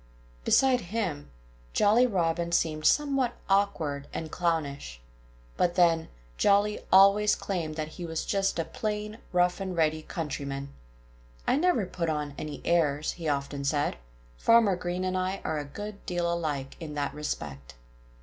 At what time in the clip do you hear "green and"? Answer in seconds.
14.75-15.15